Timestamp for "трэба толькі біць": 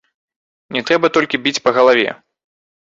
0.87-1.63